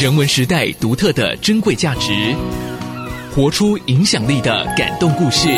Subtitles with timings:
[0.00, 2.34] 人文时代独特的珍贵价值，
[3.34, 5.48] 活出影响力的感动故事。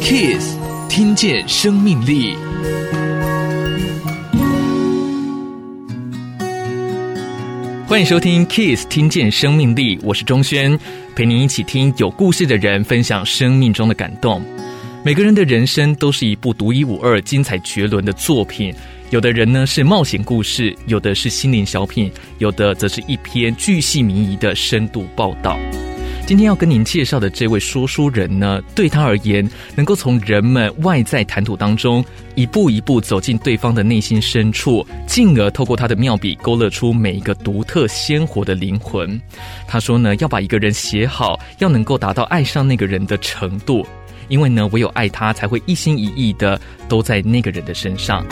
[0.00, 0.56] Kiss
[0.88, 2.36] 听见生命力。
[7.86, 10.78] 欢迎收听 Kiss 听见生命力，我是钟轩，
[11.14, 14.42] 陪您一起听有故事的人分享生命中的感动。
[15.04, 18.74] 每个人的人生都是一部独一无二、精彩绝伦的作品。
[19.10, 25.58] 有的人呢是冒险故事，有的是心灵小品，有的则是一篇巨细靡遗的深度报道。
[26.24, 32.02] 今天要跟您介绍的这位说书人呢，对他而言，能够从人们外在谈吐当中，
[32.34, 39.20] 一步一步走进对方的内心深处，进而透过他的妙笔勾勒出每一个独特鲜活的灵魂。
[39.68, 43.86] 他说呢，要把一个人写好，要能够达到爱上那个人的程度。
[44.28, 48.24] 因为呢，唯有爱他，才会一心一意的都在那个人的身上。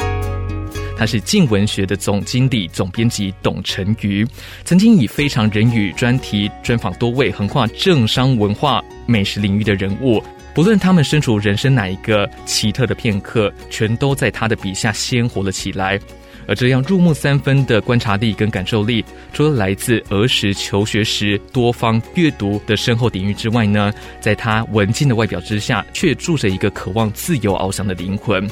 [0.97, 4.25] 他是静文学的总经理、总编辑董成瑜，
[4.65, 10.23] 曾经以非常人语专题专访多位横跨政商文化美食领域的人物，
[10.55, 15.99] 不论他们身处人生哪一个奇特的片刻，全都在他的笔下鲜活了起来。
[16.47, 28.49] 而这样入木三分的观察力跟感受力，除了来自儿时求学时多方阅读的深厚底蕴之外呢，在他文静的外表之下，却住着一个渴望自由翱翔的灵魂。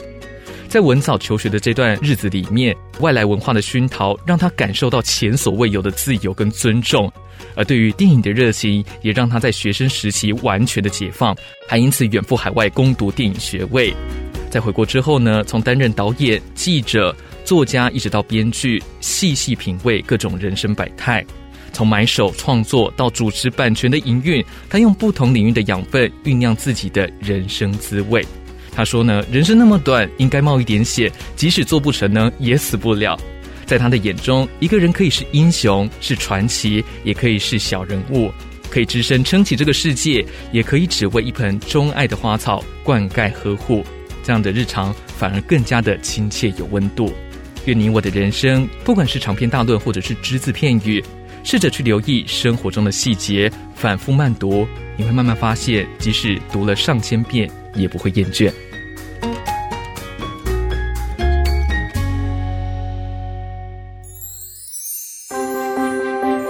[0.68, 7.12] 在文藻求学的这段日子里面，外来文化的熏陶让他感受到前所未有的自由跟尊重，
[7.56, 13.92] 而对于电影的热情也让他在学生时期完全的解放，还因此远赴海外攻读电影学位。
[14.48, 17.12] 在回国之后呢，从担任导演、记者。
[17.50, 21.26] 作家一直到编剧，细细品味各种人生百态，
[21.72, 28.24] 从买手创作到主持版权的营运，他用不同领域的养分酝酿自己的人生滋味。
[28.70, 33.18] 他说呢，人生那么短，应该冒一点险，即使做不成呢，也死不了。
[33.66, 38.30] 在他的眼中，一个人可以是英雄，是传奇，也可以是小人物，
[38.70, 43.84] 可以只身撑起这个世界，也可以只为一盆钟爱的花草灌溉呵护。
[44.22, 47.12] 这样的日常反而更加的亲切有温度。
[47.66, 51.04] 愿你我的人生，不管是长篇大论，或者是只字片语，
[51.44, 54.66] 试着去留意生活中的细节，反复慢读，
[54.96, 58.52] 你会慢慢发现，即使读了上千遍，也不会厌倦。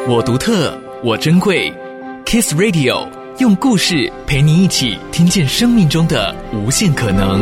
[0.09, 1.73] 我独特，我珍贵
[2.25, 7.41] ，Kiss Radio 用故事陪你一起听见生命中的无限可能。